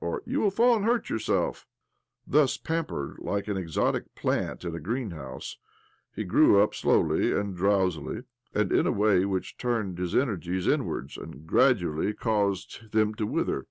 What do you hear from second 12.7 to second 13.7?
them to wither.